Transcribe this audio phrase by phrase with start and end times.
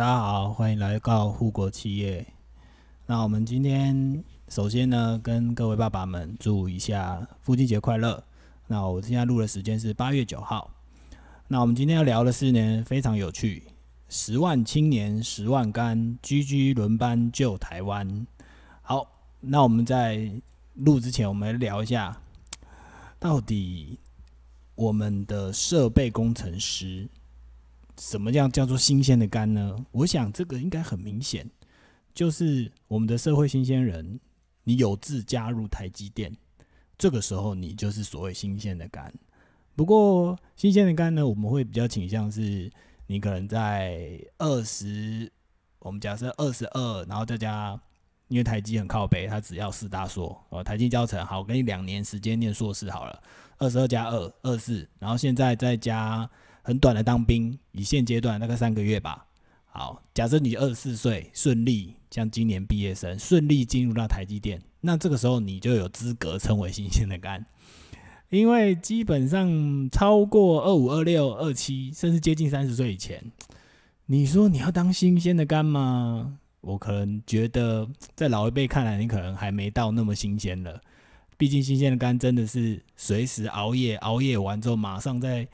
[0.00, 2.26] 大家好，欢迎来到护国企业。
[3.04, 8.24] 那我们今天首先呢，跟各位爸爸们祝一下父亲节快乐。
[8.66, 10.70] 那我现在录的时间是八月九号。
[11.48, 13.64] 那我们今天要聊的是呢，非常有趣，
[14.08, 18.26] 十万青年十万干，居居轮班救台湾。
[18.80, 19.06] 好，
[19.38, 20.32] 那我们在
[20.76, 22.18] 录之前，我们来聊一下，
[23.18, 23.98] 到底
[24.76, 27.06] 我们的设备工程师。
[28.00, 29.76] 什么样叫做新鲜的肝呢？
[29.92, 31.48] 我想这个应该很明显，
[32.14, 34.18] 就是我们的社会新鲜人，
[34.64, 36.34] 你有志加入台积电，
[36.96, 39.12] 这个时候你就是所谓新鲜的肝。
[39.76, 42.72] 不过新鲜的肝呢，我们会比较倾向是，
[43.06, 45.30] 你可能在二十，
[45.80, 47.78] 我们假设二十二，然后再加，
[48.28, 53.22] 因为台积很靠北，它只要四大硕，呃，台积教程好，我给你两年时间念硕士好了，
[53.58, 56.28] 二十二加二二四，然后现在再加。
[56.62, 59.26] 很短的当兵，以现阶段大概三个月吧。
[59.72, 67.46] 好，假设你二十四岁，顺利像今年毕业生顺利进入到台积电，那这个时候你就有资格称为新鲜的肝，
[68.30, 73.22] 因为基本上超过二五、二六、二七，甚至接近三十岁以前，
[74.06, 76.36] 你说你要当新鲜的肝吗？
[76.60, 80.80] 我可能觉得在老一辈看来，你可能还没到那么新鲜了。
[81.38, 85.46] 毕竟新鲜的肝真的是随时熬夜，熬夜完之后马上在。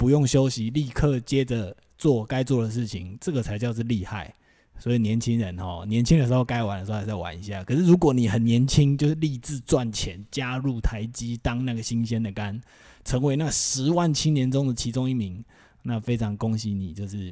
[0.00, 4.34] 不用休息，立刻接着做该做的事情，这个才叫是厉害。
[4.78, 7.62] 所以年轻人哦，年轻的时候该玩的时候还是玩一下。
[7.64, 12.58] 可是如果你很年轻，就是立志赚钱，加入台积当那个新鲜的肝，
[13.04, 15.44] 成为那十万青年中的其中一名，
[15.82, 17.30] 那非常恭喜你，就是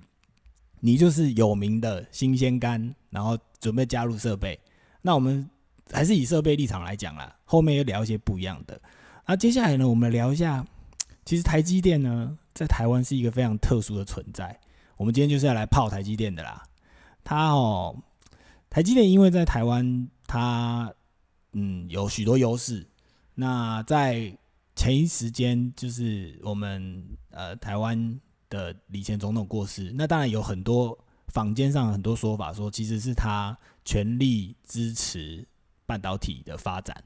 [0.81, 4.61] 你就是有名的新鲜肝，然后准备加入设备。
[5.01, 5.49] 那我们
[5.91, 8.79] 还是以设备立场来讲啦，后面又聊一些不一样的。
[9.27, 10.63] 那接下来呢，我们聊一下，
[11.25, 12.37] 其实台积电呢。
[12.59, 14.59] 在台湾是一个非常特殊的存在。
[14.97, 16.61] 我们今天就是要来泡台积电的啦。
[17.23, 17.97] 它哦，
[18.69, 20.93] 台积电因为在台湾，它
[21.53, 22.85] 嗯有许多优势。
[23.37, 24.37] 那在
[24.75, 28.21] 前一时间，就是我们呃台湾
[28.51, 30.99] 的李前总统过世，那当然有很多
[31.29, 35.47] 坊间上很多说法，说其实是他全力支持
[35.87, 37.05] 半导体的发展。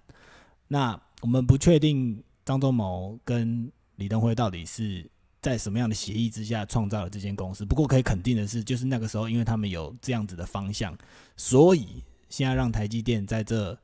[0.67, 5.11] 那我们不确定张忠谋跟李登辉到底是。
[5.43, 7.65] 在什么样的协议之下创造了这间公司？
[7.65, 10.97] 不过可以肯定的是，就是那个时候，因为他们有这样子的方向，
[11.37, 13.77] 所以现在让台积电在这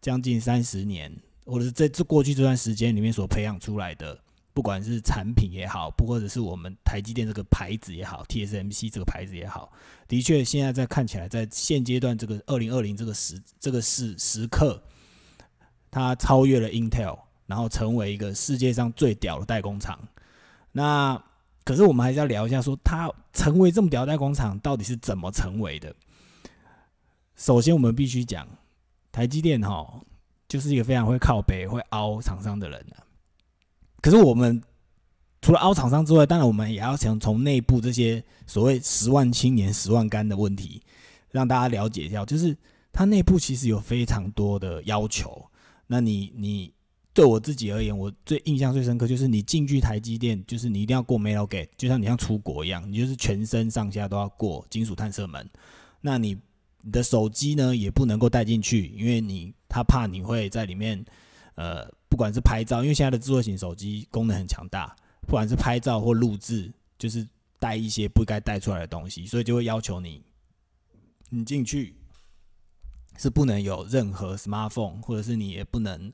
[0.00, 1.12] 将近三十年，
[1.44, 4.16] 或者是在这过去这段时间里面所培养出来的，
[4.54, 9.72] 不管是产品也好，不或者是我们台积电这个牌子也好，TSMC 这个牌子也好，
[10.06, 14.80] 的确现在在看起来，在现阶段这个二零二零这个时这个时时刻，
[15.90, 19.98] 它超越了 Intel，然后成为一个世界上最屌的代工厂。
[20.72, 21.22] 那
[21.64, 25.94] 可是我们还是要聊一下，说它成为这么屌代工厂到底是怎么成为的？
[27.36, 28.46] 首先，我们必须讲
[29.10, 30.00] 台积电哈，
[30.48, 33.02] 就是一个非常会靠北、会凹厂商的人啊。
[34.00, 34.62] 可是我们
[35.42, 40.82] 除了凹厂商之外，当然我们也要想从内部这些所谓十万青年、十万干的问题，
[41.30, 42.56] 让大家了解一下，就是
[42.92, 45.46] 它内部其实有非常多的要求。
[45.86, 46.72] 那你你。
[47.12, 55.50] 对我自己而言，我最印象最深刻就是你进去台积电，就是你一定要过 Metal Gate，就像你像出国一样，你就是全身上下都要过金属探测门。
[56.00, 56.38] 那你
[56.82, 61.04] 你的手机呢也不能够带进去，因为你他怕你会在里面，
[61.56, 67.26] 呃，不管是拍照，因为现在的智慧型手机功能很强大，不管是拍照或录制，就是
[67.58, 70.22] 带一些不该带出来的东西，所以就会要求你，
[71.28, 71.96] 你进去
[73.18, 76.12] 是不能有任何 smartphone，或者是你也不能。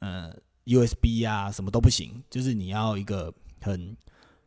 [0.00, 3.96] 呃，USB 啊，什么都不行，就是你要一个很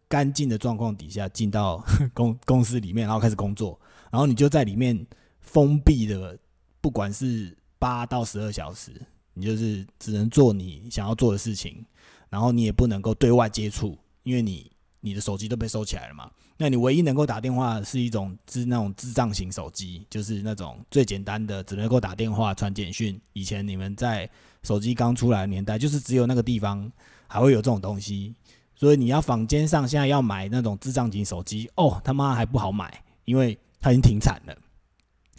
[0.07, 3.79] 干净的状况底下进到 公公司里面，然后开始工作，
[4.11, 5.05] 然后你就在里面
[5.39, 6.37] 封闭的，
[6.79, 8.91] 不管是八到十二小时，
[9.33, 11.85] 你就是只能做你想要做的事情，
[12.29, 14.71] 然后你也不能够对外接触，因为你。
[15.03, 16.29] 你的手机都被收起来了嘛？
[16.61, 23.19] 那你唯一能够打电话是一种是那种智障型手机，就是那种最简单的，只能够打电话、传简讯。
[23.33, 24.29] 以前你们在
[24.61, 26.91] 手机刚出来的年代，就是只有那个地方
[27.25, 28.35] 还会有这种东西。
[28.75, 34.55] 所以你要坊间上现在要买那种智障型手机，哦他妈还不好买，因为它已经停产了。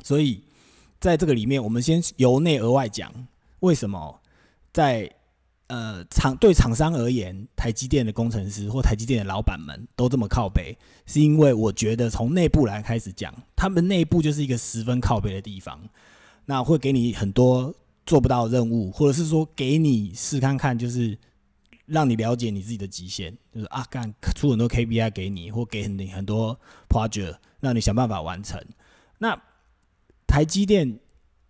[0.02, 0.42] 所以
[0.98, 3.12] 在这个里面，我们先由内而外讲，
[3.60, 4.20] 为什么
[4.72, 5.08] 在。
[5.72, 10.76] 呃，厂对厂商而言，台积电的工程师或台积电的老板们都这么靠背，
[11.06, 15.80] 是因为我觉得从内部来开始讲，他们内部就是一个十分靠背的地方。
[16.44, 17.74] 那会给你很多
[18.04, 21.18] 做不到任务，或者是说给你试看看，就是
[21.86, 23.34] 让你了解你自己的极限。
[23.50, 28.62] 就是啊，干出很多 KPI 给你，或给你很多 project，让你想办法完成。
[29.16, 29.40] 那
[30.26, 30.98] 台积电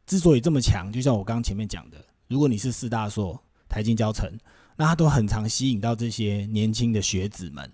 [0.07, 1.97] 之所以这么强，就像我刚刚前面讲的，
[2.29, 3.43] 如果你是四大硕、
[3.73, 4.31] 台金教程，
[4.77, 7.73] 那它都很常吸引到这些年轻的学子们。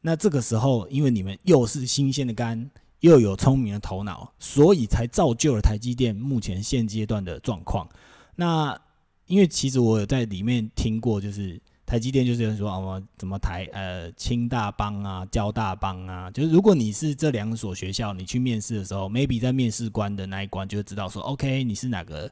[0.00, 7.88] 那这个时候，因为你们又是新鲜的肝，又有聪明的头脑，所以才造就了台积电目前现阶段的状况。
[8.36, 8.80] 那
[9.26, 22.30] 因为其实我有在里面听过，就是台积电就是说哦，怎么台呃清大帮啊、交大帮啊，就是如果你是这两所学校，你去面试的时候，maybe 在面试官的那一关就会知道说，OK，你是哪个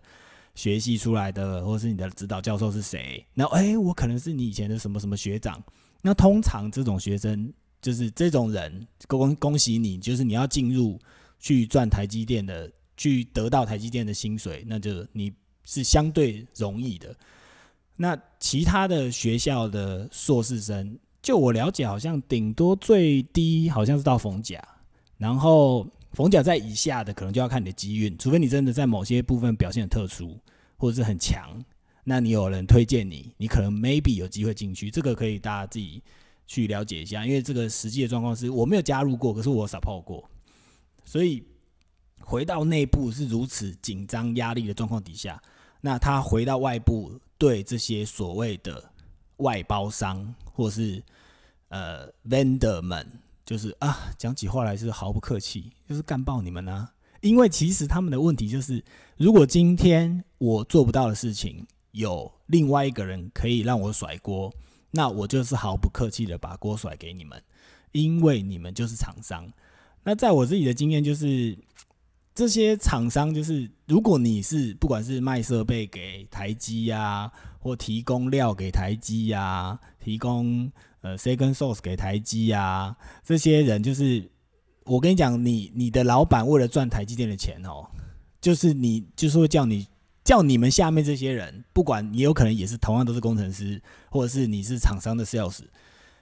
[0.55, 3.25] 学系出来的，或是你的指导教授是谁？
[3.35, 5.62] 然后哎，我可能是你以前的什么什么学长。
[6.02, 7.52] 那通常这种学生
[7.82, 10.99] 就是这种人，恭恭喜你，就是你要进入
[11.38, 15.32] 去赚台积电的，去得到台积电的薪水，那就你
[15.64, 17.14] 是相对容易的。
[17.97, 24.62] 那其他的学校的硕士生，就我了解，好像顶多最低好像是到逢甲，
[25.19, 30.39] 然后逢甲在以下的，可能就要看你的机运，除非你真的在某些部分表现很特殊
[30.77, 31.62] 或者是很强。
[32.03, 36.03] 那你有人推荐你，你可能 maybe 有机会进去，这个可以大家自己
[36.47, 40.29] 去了解一下，因为这个实际的状况是我没有加入过，可是我 support 过，
[41.05, 41.45] 所以
[42.21, 45.41] 回到内部是如此紧张压力的状况底下，
[45.81, 48.83] 那他回到外部对这些所谓的
[49.37, 51.03] 外包商或是
[51.69, 53.07] 呃 vendor 们，
[53.50, 56.88] 就是啊讲起话来是毫不客气，就是干爆你们呢，
[57.20, 58.85] 因为其实他们的问题就是，
[59.17, 61.67] 如果今天我做不到的事情。
[61.93, 64.49] 有另外一个人可以让我甩锅，
[64.93, 67.43] 那我就是毫不客气的把锅甩给你们，
[67.91, 69.52] 因为你们就是厂商。
[70.05, 71.58] 那在我自己的经验就是，
[72.32, 80.70] 这些厂商就是，如果你是不管是卖设备给台积呀，或提供料给台积呀，提供
[81.02, 84.31] 呃 s e c o n source 给台积呀，这些人就是
[84.85, 87.87] 我跟你讲，你你的老板为了赚台积电的钱哦，
[88.41, 89.87] 就是你就是会叫你。
[90.23, 95.61] 叫你们下面这些人，不管你有可能也是同样都是工程师，或者是你是厂商的 sales，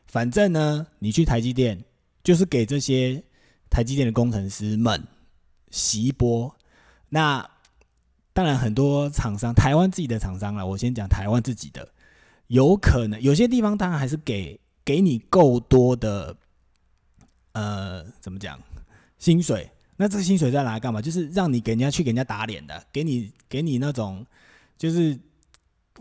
[0.07, 1.85] 反正呢，你去台积电
[2.23, 3.23] 就是给这些
[3.69, 5.05] 台积电的工程师们
[5.71, 6.57] 洗一波。
[7.09, 7.47] 那
[8.33, 11.87] 当然很多厂商，台湾自己的厂商了，我先讲台湾自己的，
[12.47, 14.59] 有可能有些地方当然还是给
[14.89, 16.35] 给你够多的，
[17.53, 18.59] 呃，怎么讲
[19.19, 19.71] 薪水。
[19.99, 21.03] 那这个薪水在拿来干嘛？
[21.03, 24.25] 就是让你给人家去给人家打脸的，给你给你那种，
[24.79, 25.21] 就是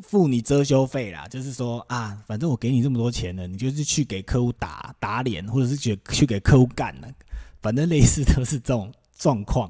[0.01, 1.27] 付你遮羞费啦。
[1.27, 7.09] 就是说啊，反正我给你这么多钱了，你就是去给客户打打脸，或者是去去给客户干了，
[7.61, 9.69] 反正类似都是这种状况。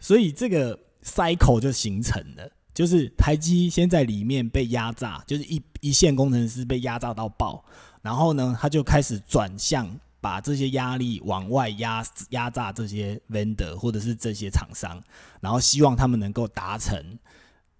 [0.00, 7.64] 所以这个 cycle 就形成了，就是台积先在里面被压榨，就是一一线工程师被压榨到爆，
[8.06, 9.90] 然后呢，他就开始转向。
[10.18, 15.00] 把这些压力往外压压榨这些 vendor 或者是这些厂商，
[15.40, 17.16] 然后希望他们能够达成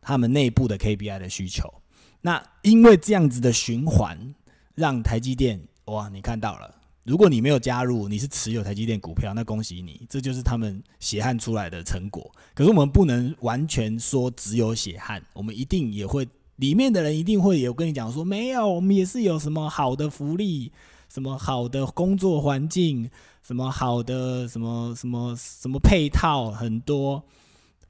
[0.01, 1.83] 他们内部的 KPI 的需求。
[2.21, 4.33] 那因为这样子的循环，
[4.77, 12.31] 让台积电哇，你看到了，如果你没有加入，你是持有台积电股票，那恭喜你，这就是他们血汗出来的成果。
[12.55, 20.73] 可是我们不能完全说只有血汗，我们一定也会里面的人一定会有跟你讲说，没有，我们也是有什么好的福利。
[21.09, 23.09] 什么好的工作环境，
[23.41, 27.23] 什么好的什么什么什么配套很多。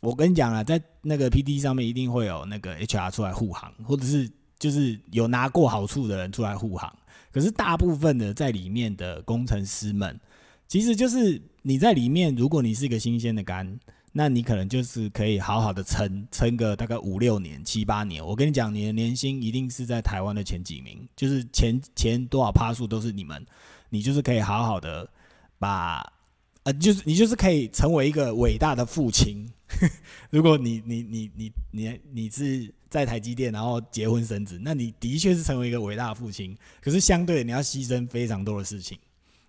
[0.00, 6.94] 我跟你讲啊，在那个 P D 上面一定会有那个 H R 出来护航，或者是就是有拿过好处的人出来护航。
[7.32, 10.20] 可是大部分的在里面的工程师们，
[10.68, 13.80] 其实就是你在里面，如果你是一个新鲜的肝。
[14.18, 18.26] 那你可能就是可以好好的撑撑个大概五六年、七八年。
[18.26, 23.44] 我跟你讲，你的年薪一定是在台湾的前几名，就是前前多少趴数都是你们。
[23.90, 25.06] 你就是可以好好的
[25.58, 26.00] 把，
[26.62, 29.46] 呃，就是你就是可以成为一个伟大的父亲。
[30.30, 36.56] 如果你你你你你你是在台积电，然后结婚生子，那你的确是成为一个伟大的父亲。
[36.80, 38.98] 可是相对你要牺牲非常多的事情。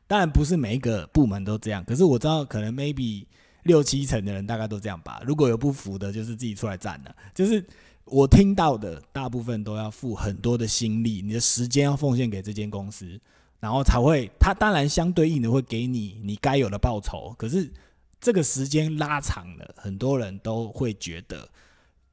[0.07, 3.24] 当然不是每一个部门都这样，可是我知道可能 maybe。
[3.67, 5.21] 六七成的人大概都这样吧。
[5.24, 7.15] 如果有不服的，就是自己出来站了。
[7.36, 7.63] 就是
[8.05, 13.19] 我听到的，大部分都要付很多的心力，你的时间要奉献给这间公司，
[13.59, 14.31] 然后才会。
[14.39, 17.36] 他当然相对应的会给你你该有的报酬。
[17.38, 17.71] 可是
[18.19, 21.47] 这个时间拉长了，很多人都会觉得，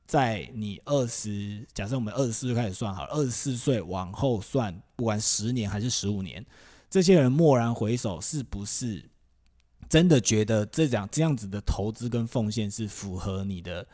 [0.07, 6.45] 在你二十，假设我们二十四岁开始算好了，二十四岁往后算，不管十年还是十五年，
[6.91, 9.09] 这些人蓦然回首，是不是？
[9.95, 13.87] 真的觉得这样这样子的投资跟奉献是符合你的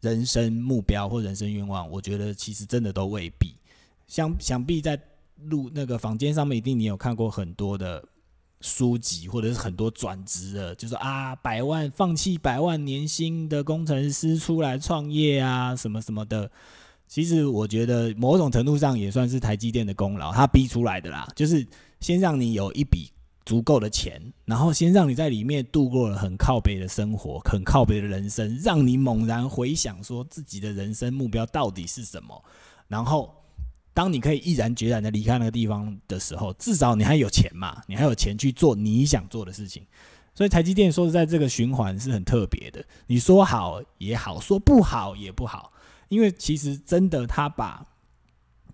[0.00, 1.90] 人生目标或人生愿望？
[1.90, 3.52] 我觉得其实真的都未必。
[4.06, 4.96] 想想必在
[5.46, 8.00] 录那个房间上面，一定你有看过很多的
[8.60, 16.48] 书籍，或者是很多转职的，就说啊，百万放弃百万年薪的工程师出来创业啊，什么什么的。
[17.08, 21.66] 其实我觉得某种程度上也算是台积电的功劳，他逼出来的啦，就是
[21.98, 23.10] 先让你有一笔
[23.48, 32.44] 足够的钱，然后先让你在里面度过了很靠北的生活，很靠北的人生，让你猛然回想说自己的人生目标到底是什么。
[32.88, 33.34] 然后
[33.94, 39.82] 当你可以毅然决然的离开那个地方的时候，至少你还有钱嘛，你还有钱去做你想做的事情。
[40.34, 42.84] 所以台积电说实在，这个循环是很特别的。
[43.06, 45.72] 你说好也好，说不好也不好。
[46.10, 47.86] 因为其实真的，他把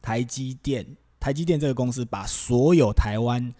[0.02, 0.84] 台积电、
[1.20, 3.54] 台积电这个公司，把所有台湾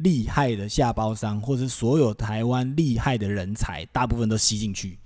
[0.00, 4.98] 厉害的下包商，或者所有台湾厉害的人才，大部分都吸进去，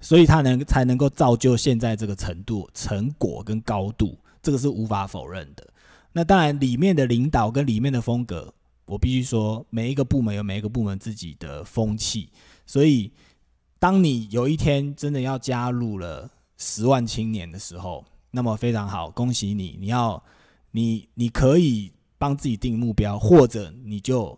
[0.00, 5.66] 所以他能才能够造就现在这个程度、成果跟高度，这个是无法否认的。
[6.12, 8.52] 那当然，里面的领导跟里面的风格，
[8.86, 12.30] 我必须说，每一个部门有每一个部门自己的风气，
[12.64, 13.10] 所以
[13.78, 16.30] 当你有一天真的要加入了。
[16.58, 19.76] 十万青年的时候，那么非常好，恭喜你！
[19.78, 20.22] 你要
[20.70, 21.92] 你你可以
[22.26, 24.36] 帮自己定目标，或者你就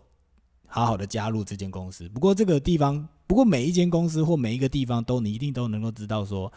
[0.67, 2.07] 好好的加入这间公司。
[2.09, 6.53] 不过这个地方，不过每一间公司或每一个地方都你一定都能够知道，说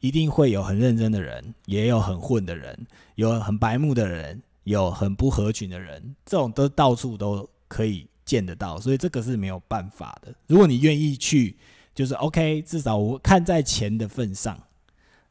[0.00, 10.34] 一定会有很认真的人，也有很混的人，有很白目的人，有很不合群的人，这种都到处都可以见得到，所以这个是没有办法的。
[10.48, 11.56] 如果你愿意去，
[11.94, 14.58] 就是 OK，至少我看在钱的份上。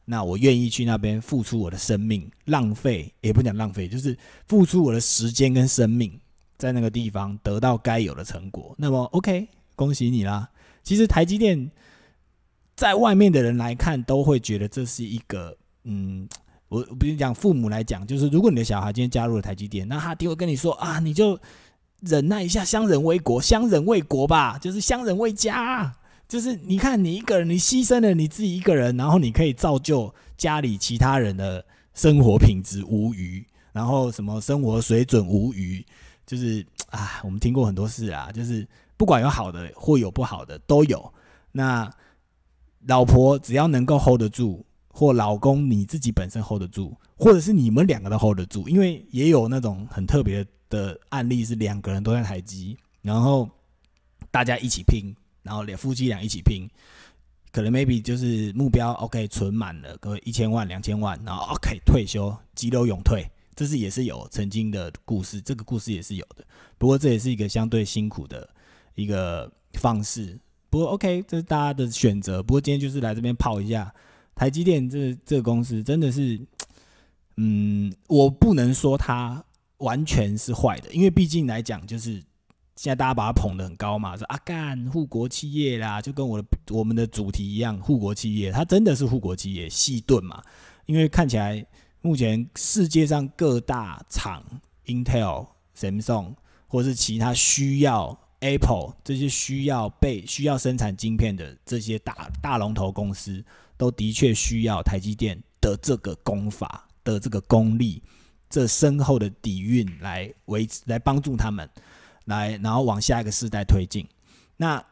[0.04, 6.20] 那我愿意去那边付出我的生命，浪费也不讲浪费，就是付出我的时间跟生命，
[6.58, 8.74] 在那个地方得到该有的成果。
[8.76, 10.48] 那么，OK，恭喜你啦！
[10.82, 11.70] 其实台积电
[12.76, 16.28] 在外面的人来看，都会觉得这是一个，嗯，
[16.68, 21.40] 我比如讲父母来讲，就是如果你的小孩今天加入了台积电，那他一定会跟你说啊，你就
[22.00, 25.96] 忍耐一下，相忍为国，相忍为国吧，就是相忍为家。
[26.26, 35.84] 就是你看，你一个人，你牺牲了你自己一个人，然后你可以造就家里其他人的生活品质无余，然后什么生活水准无余，
[36.26, 38.66] 就是啊，我们听过很多事啊，就是
[38.96, 41.12] 不管有好的或有不好的都有。
[41.52, 41.88] 那
[42.86, 53.48] 老婆只要能够 hold 得住，或老公你自己本身 hold 得住，或者是你们两个都 hold 得住，因为也有那种很特别的案例是两个人都在台积，然后
[54.30, 55.14] 大家一起拼。
[55.44, 56.66] 然后两夫妻俩一起拼，
[57.52, 63.24] 可能 maybe 就是目标 OK 存满了，各位一千万两千万，然后 OK 退休急流勇退，
[63.54, 66.44] 这是也是有曾经的故事，这个故事也是有的。
[66.78, 68.48] 不过这也是一个相对辛苦的
[68.94, 70.38] 一个方式。
[70.70, 72.42] 不过 OK 这是大家的选择。
[72.42, 73.94] 不过今天就是来这边泡一下
[74.34, 76.40] 台积电这这个公司，真的是，
[77.36, 79.44] 嗯，我不能说它
[79.76, 82.22] 完全是坏的，因为毕竟来讲就是。
[82.76, 90.42] 现在大家把它捧得很高嘛，说啊干护国企业啦，就跟我的我们的主题一样，护国企业，它真的是护国企业，细盾嘛。
[90.86, 91.64] 因为看起来
[92.02, 94.42] 目前世界上各大厂
[94.86, 96.34] ，Intel、Samsung
[96.66, 103.42] 或是其他需要 Apple 这些需要被需要生产晶片的这些大大龙头公司，
[103.76, 108.02] 都的确需要台积电的这个功法的这个功力，
[108.50, 111.66] 这深厚的底蕴来维持来帮助他们。
[112.24, 114.06] 来，然后往下一个世代推进。
[114.56, 114.84] 那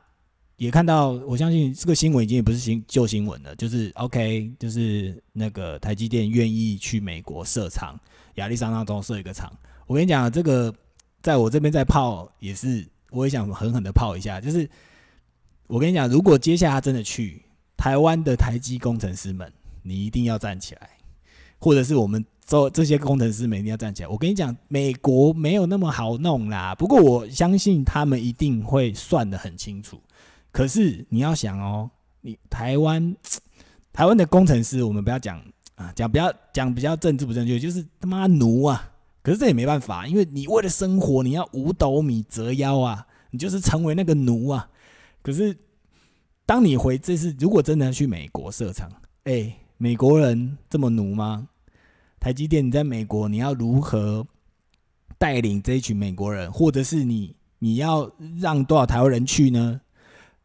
[0.56, 7.98] 也看到，我相信这个新闻已经也不是新旧新闻了，就是 OK，就是那个台积电愿意去美国设厂，
[8.34, 9.52] 亚利桑那州设一个厂。
[9.86, 10.72] 我跟你讲，这个
[11.20, 14.40] 在我这边在泡也是，我也想狠狠的泡一下。
[14.40, 14.68] 就是
[15.66, 17.42] 我跟你讲，如果接下来真的去
[17.76, 20.90] 台湾的台积工程师们，你一定要站起来，
[21.58, 22.24] 或者是我们。
[22.44, 24.08] 这这些工程师们一定要站起来！
[24.08, 26.74] 我跟你讲，美国没有那么好弄啦。
[26.74, 30.00] 不过我相信他们一定会算得很清楚。
[30.50, 33.16] 可是你要想哦，你台湾
[33.92, 35.40] 台湾的工程师，我们不要讲
[35.76, 38.90] 啊，讲比较讲比较政治不正确，就是他妈奴啊！
[39.22, 44.68] 可是这也没办法，因为你为了生活，你要五斗米折腰啊，你就是成为那个奴啊。
[45.22, 45.56] 可是
[46.44, 48.90] 当你回这次，如果真的要去美国设厂，
[49.24, 51.48] 哎，美国人这么奴吗？
[52.22, 54.24] 台积电，你在美国，你要如何
[55.18, 58.08] 带领这一群美国人，或者是你你要
[58.40, 59.80] 让多少台湾人去呢？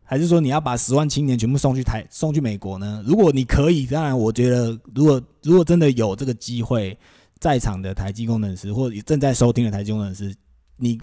[0.03, 3.03] 还是说你要把十万青年全部送去台送去美国呢？
[3.05, 6.97] 如果你可以，当然，我觉得如果如果真的有这个机会，
[7.37, 10.33] 在场的台积工程师或者正在收听的台积工程师，
[10.77, 10.99] 你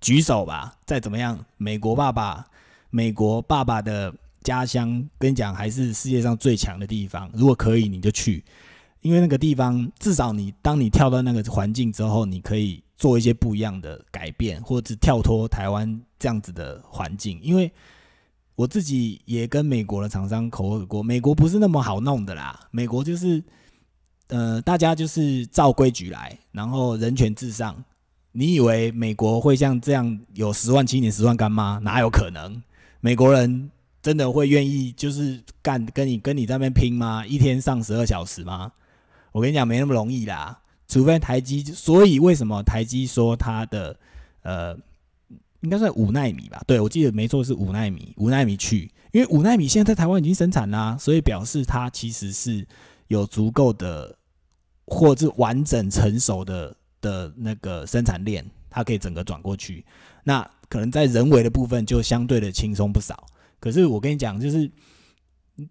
[0.00, 0.74] 举手吧。
[0.86, 2.42] 再怎么样，美国爸爸，
[2.88, 7.30] 美国爸爸的家乡，跟你讲还是世界上最强的地方。
[7.34, 8.42] 如果可以，你就去。
[9.06, 17.40] 因为那个地方至少你当你跳到那个环境之后，你可以做一些不一样的改变，或者是跳脱台湾这样子的环境。
[17.40, 17.70] 因为
[18.56, 22.58] 我自己也跟美国的厂商口耳过，美国不是那么好弄的啦。
[22.72, 23.40] 美国就是
[24.26, 27.84] 呃，大家就是照规矩来，然后人权至上。
[28.32, 31.78] 你以为美国会像这样有十万青年十万干妈？
[31.78, 32.60] 哪有可能？
[33.00, 33.70] 美国人
[34.02, 37.24] 真的会愿意就是干跟你跟你在那边拼吗？
[37.24, 38.72] 一天上十二小时吗？
[39.36, 40.58] 我跟你讲，没那么容易啦。
[40.88, 43.94] 除非台积，所以为什么台积说它的
[44.40, 44.74] 呃，
[45.60, 46.62] 应该算五纳米吧？
[46.66, 52.66] 对我记得没错是五纳米，五纳米去，因为五纳米现在在台湾已经生产啦，所以表示它其实是
[53.08, 54.16] 有足够的
[54.86, 56.74] 或是完整成熟的。
[57.02, 59.84] 的那个生产链，它可以整个转过去，
[60.24, 63.26] 那可能在人为的部分就相对的轻松不少。
[63.60, 64.68] 可是我跟你讲，就是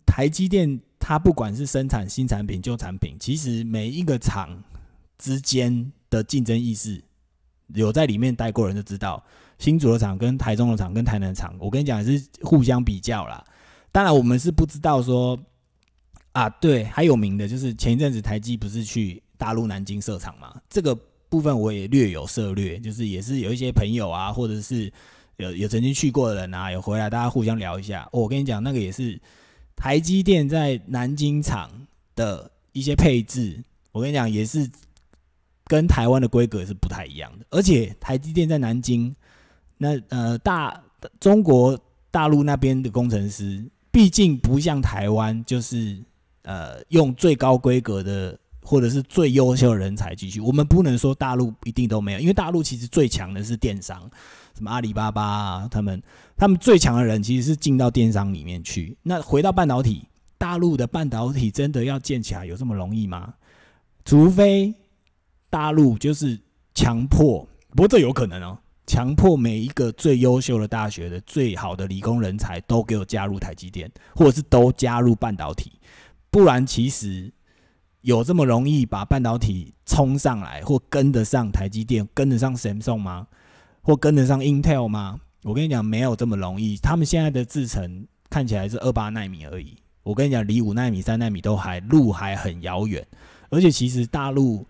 [0.05, 4.63] 台积电，它不管是生产新产品、旧产品，其实每一个厂
[5.17, 7.03] 之间的竞争意识，
[7.73, 9.23] 有在里面待过人就知道，
[9.59, 13.43] 新竹的厂跟台中的厂跟台南的厂，我跟你讲是互相比较啦。
[13.91, 15.39] 当然，我们是不知道说
[16.31, 20.97] 啊，对，还有名的就是前一阵子台积不是去大陆南京设厂嘛，这个。
[21.27, 24.89] 部分我也略有涉略，就是也是有一些朋友啊，或者是
[25.37, 28.07] 有有曾经去过的人啊，有回来，大家互相聊一下。
[28.13, 29.19] 我跟你讲，那个也是
[29.75, 31.69] 台积电在南京厂
[32.15, 34.69] 的一些配置，我跟你讲也是
[35.65, 37.45] 跟台湾的规格是不太一样的。
[37.49, 39.15] 而且台积电在南京，
[39.77, 40.83] 那呃大
[41.19, 41.79] 中国
[42.11, 45.97] 大陆那边的工程师，毕竟不像台湾，就是
[46.43, 48.37] 呃用最高规格的。
[48.67, 54.09] 或者是最优秀的人才继续，我们不能说大陆一定都没有，因为大陆其实最强的是电商，
[54.55, 56.01] 什么阿里巴巴啊，他们
[56.37, 58.97] 他们最强的人其实是进到电商里面去。
[59.03, 60.07] 那回到半导体，
[60.37, 63.33] 大陆的半导体真的要建起来有这么容易吗？
[64.05, 64.73] 除非
[65.49, 66.39] 大陆就是
[66.73, 68.57] 强迫，不过这有可能哦，
[68.87, 75.73] 强迫每一个最优秀的大学的最好的理工人才都给我加入台积电，或者是都加入半导体，
[76.31, 77.31] 不然其实。
[78.01, 83.25] 有这么容易把半导体冲上来，或跟得上台积电，跟得上 Samsung 吗？
[83.85, 85.19] 或跟得上 Intel 吗？
[85.43, 86.75] 我跟你讲，没有这么容易。
[86.77, 89.77] 他们现在的制程看起来是二八纳米而已。
[90.01, 93.05] 我跟你讲，离五纳米、三纳米都还路还很遥远。
[93.49, 94.65] 而且，其实大陆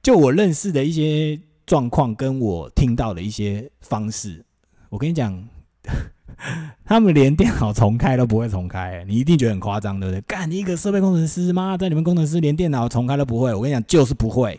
[0.00, 4.44] 就我认识的一些状况，跟我听到的一些方式，
[4.90, 5.48] 我跟你讲。
[6.86, 10.20] 他们连电脑重开都不会重开，你一定觉得很夸张，对不对？
[10.22, 11.76] 干你一个设备工程师吗？
[11.76, 14.58] 在你们工程师连电脑重开都不会，我跟你讲，就是不会。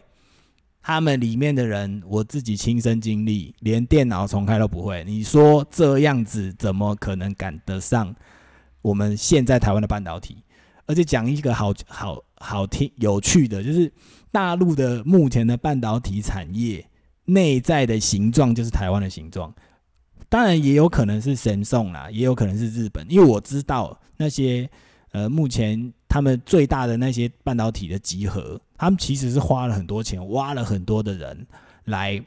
[0.81, 5.03] 他们里面的人，我自己亲身经历，连电脑重开都不会。
[5.05, 8.13] 你说这样子怎么可能赶得上
[8.81, 10.43] 我们现在台湾的半导体？
[10.87, 13.91] 而且讲一个好好好听、有趣的，就是
[14.31, 16.85] 大陆的目前的半导体产业
[17.25, 19.53] 内在的形状，就是台湾的形状。
[20.27, 24.69] 当然也有可能是神送啦，也有可能是日本，因为我知道那些
[25.11, 31.45] 呃，目前他们最大的那些半导体的集合，他们其实是花了很多钱，挖了很多的人
[31.83, 32.19] 来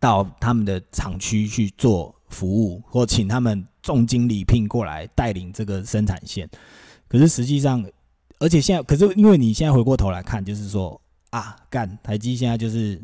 [0.00, 6.50] 到他们的厂区去做服务，或请他们重金礼聘过来带领这个生产线。
[7.06, 7.88] 可是实际上，
[8.40, 13.00] 而且现在，可是因为你现在回过头来看，就是说啊，干台积现在就是。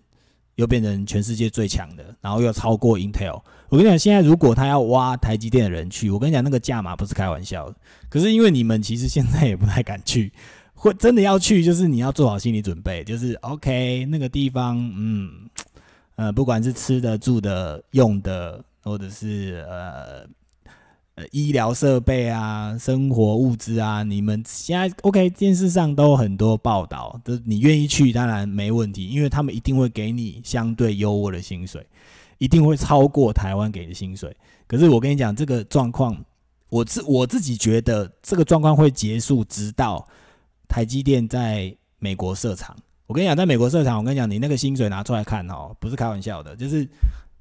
[0.56, 3.42] 又变成全世界最强的，然后又超过 Intel。
[3.68, 7.76] 我跟你讲，现在如果他要挖台积电的人去，我跟你讲，那个价码不是开玩笑的。
[8.08, 10.32] 可是因为你们其实现在也不太敢去，
[10.76, 15.48] 会真的要去，就是你要做好心理准备，就是 OK 那个地方，嗯，
[16.14, 20.24] 呃，不管是吃的、住的、用的，或者是呃。
[21.18, 25.30] 呃，医疗设备啊，生活物资啊，你们现在 OK？
[25.30, 31.86] 电视上都很多报道，都你愿意去，当然没问题，因为他们一定会给你相对优渥的薪水，
[32.36, 34.36] 一定会超过台湾给的薪水。
[34.66, 36.22] 可是我跟你讲，这个状况，
[36.68, 40.06] 我自我自己觉得，这个状况会结束，直到
[40.68, 42.76] 台积电在美国设厂。
[43.06, 46.88] 我跟你讲，在美国设厂，我跟你讲，你那个薪水拿出来看哦，不是开玩笑的，就是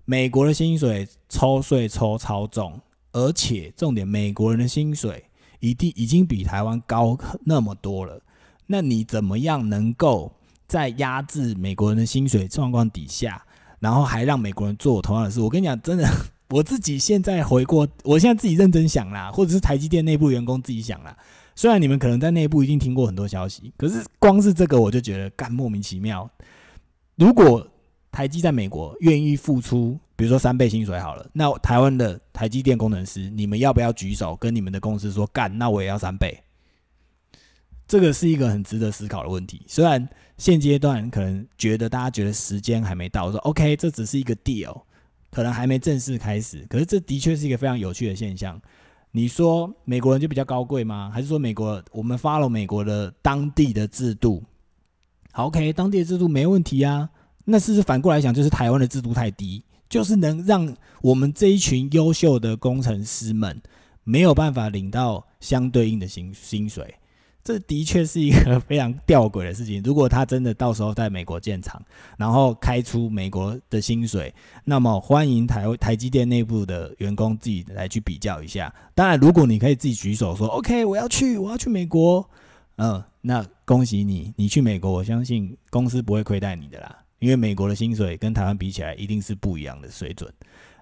[0.05, 2.79] 美国的薪水抽税抽超重。
[3.11, 5.23] 而且重点，美国人的薪水
[5.59, 8.21] 一定已经比台湾高那么多了。
[8.67, 10.31] 那你怎么样能够
[10.67, 13.41] 在压制美国人的薪水状况底下，
[13.79, 15.39] 然后还让美国人做同样的事？
[15.39, 16.05] 我跟你讲，真的，
[16.49, 21.17] 我自己现在回过，我现在自己认真想啦，或者是台积电内部员工自己想啦。
[21.55, 26.29] 虽然你们可能在内部已经听过很多消息，可是光是这个我就觉得干莫名其妙。
[27.15, 27.67] 如果
[28.11, 29.99] 台积在美国愿意付出。
[30.17, 35.57] 比如说三倍薪水好了，那台湾的台积电工程师，你们要不要举手跟你们的公司说干？
[35.57, 36.41] 那我也要三倍。
[37.85, 39.63] 这个是一个很值得思考的问题。
[39.67, 44.83] 虽然现阶段可能觉得大家觉得时间还没到，说 OK，这只是一个 deal，
[45.31, 46.65] 可能还没正式开始。
[46.69, 48.57] 可是这的确是一个非常有趣的现象。
[49.15, 51.09] 你说美国人就比较高贵吗？
[51.09, 54.43] 还是说美国我们 follow 美国的当地的制度？
[55.31, 57.09] 好，OK，当地的制度没问题啊。
[57.45, 63.61] 那是不是反过来讲，就是台湾的制度太低，就是能让我们这一群优秀的工程师们
[64.03, 66.93] 没有办法领到相对应的薪薪水？
[67.45, 69.79] 这的确是一个 非常吊诡的事情。
[69.83, 71.79] 如果他真的到时候在美国建厂，
[72.17, 78.73] 然后开出美国的薪水，那么欢迎台台积电内部的员工自己来去比较一下。
[78.95, 82.27] 当然，如果你可以自己举手说 “OK，我要去，我要去美国”，
[82.77, 86.97] 嗯，那恭喜你，你去美国，我相信公司不会亏待你的啦。
[87.19, 90.27] 因为美国的薪水跟台湾比起来，一定是不一样的水准。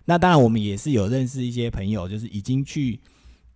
[0.05, 3.01] 那当然，我们也是有认识一些朋友，就是已经去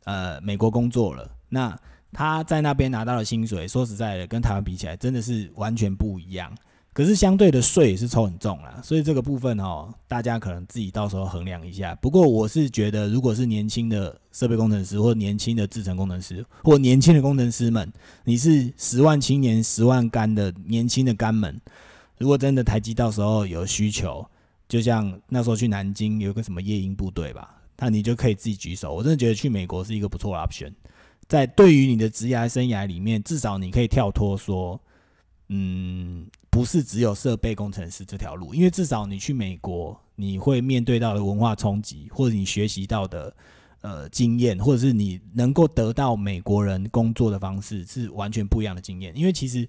[0.04, 1.32] 呃美国工作了。
[1.50, 1.78] 那
[2.12, 6.52] 他在那边拿到的薪水，说实在的，跟台湾比起来，真的是完全不一样。
[6.93, 11.93] 可是相对的税也是抽很重啦，所以这个部分哦，大家可能自己到时候衡量一下。
[12.02, 17.93] 不过我是觉得，如果是年轻的设备工程师，或年轻的制程工程师，或年轻的工程师们，
[18.24, 21.62] 你是十万青年十万干的年轻的干们，
[22.17, 24.28] 如果真的台积到时候有需求，
[24.67, 28.91] 就像那时候去南京有个什么夜鹰部队吧，那你就可以自己举手。
[28.96, 30.72] 我真的觉得去美国是一个不错的 option。
[31.28, 34.80] 在对于你的职业生涯里面，至少你可以跳脱说，
[35.50, 43.36] 嗯，不是只有设备工程师这条路，因为至少你去美国，你会面对到的文化冲击，或者你学习到的
[43.82, 49.12] 呃经验，或者是你能够得到美国人工作的方式，是完全不一样的经验。
[49.18, 49.68] 因为其实，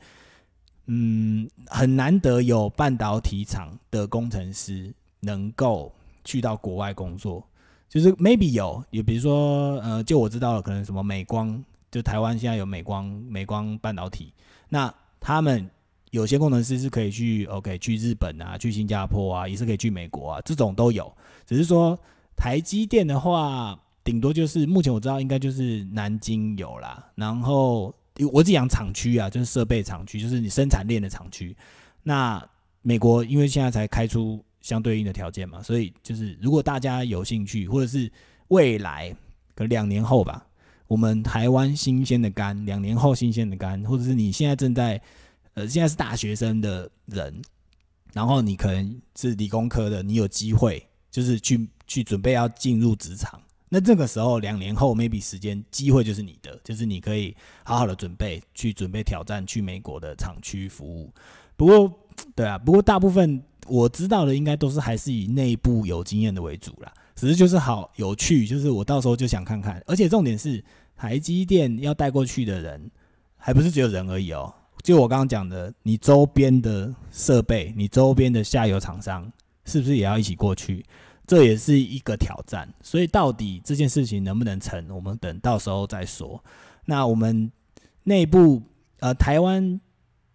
[0.87, 5.93] 嗯，很难得有半导体厂的工程师能够
[6.25, 7.45] 去到国外工作。
[7.89, 14.31] 就是 maybe 有，也比如说，呃，就我知道了，可能什么美光，就台湾现在有美光，美光半导体，
[14.69, 15.67] 那他们
[16.11, 21.11] 有些工程师是可以去，OK，去日本啊，去新加坡啊，也是可以去美国啊，这种都有。
[21.47, 21.99] 只是说
[22.37, 27.95] 台积电的话，顶多就是目前我知道应该就是南京有啦，然后
[28.33, 31.57] 我只讲厂区啊，就是设备厂区，就是你生产链的厂区。
[32.03, 32.47] 那
[32.83, 34.45] 美国因为现在才开出。
[34.61, 38.11] 相对应的条件嘛，所以就是如果大家有兴趣，或者是
[38.49, 39.15] 未来
[39.55, 40.47] 可两年后吧，
[40.87, 45.01] 我们台湾新鲜的肝，两年后新鲜的肝，或者是你现在正在
[45.55, 47.41] 呃现在是大学生的人，
[48.13, 61.13] 然后你可能是理工科的，你有机会就是去去准备要进入职场，那这个时候两年后 maybe 时间机会就是你的，就是你可以好好的准备去准备挑战去美国的厂区服务。
[61.57, 61.93] 不过
[62.35, 63.43] 对啊，不过大部分。
[63.69, 70.63] 我知道的应该都是还是以内部有经验的为主啦，只是就是好有趣，就是我到时候就想看看，而且重点是
[70.97, 72.91] 台积电要带过去的人，
[73.37, 74.53] 还不是只有人而已哦，
[74.83, 79.31] 就我刚刚讲的，你周边的设备，你周边的下游厂商，
[79.65, 80.85] 是不是也要一起过去？
[81.27, 86.43] 这也是一个挑战，所以到底这件事情能不能成，我们等到时候再说。
[86.87, 87.53] 那我们
[88.05, 88.63] 内部
[89.01, 89.81] 呃台湾。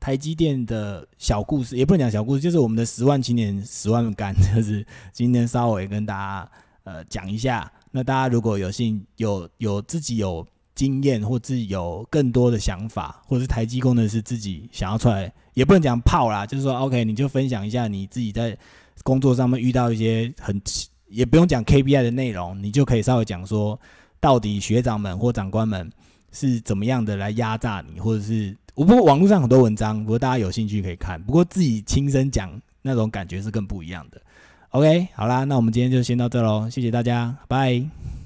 [0.04, 6.52] 台积电的小故事也不能讲小故事，就是我们的十万青年十万干， 就是今天稍微跟大家
[6.84, 7.72] 呃讲一下。
[7.90, 18.58] 那大家如果有幸有有自己有经验，或自己有更多的想法，或者是台积工程师自己想要出来，也不能讲泡啦，就是说 OK，你就分享一下你自己在
[19.04, 20.62] 工作上面遇到一些很
[21.08, 23.80] 也不用讲 KPI 的内容，你就可以稍微讲说，
[24.20, 25.90] 到底学长们或长官们
[26.34, 28.54] 是怎么样的来压榨你，或者是。
[28.76, 31.22] 我不过网络上很多文章，不过大家有兴趣可以看。
[31.22, 32.50] 不过自己亲身讲
[32.82, 34.20] 那种感觉是更不一样的。
[34.70, 38.23] OK，好啦，那我们今天就先到这喽，谢谢大家，拜。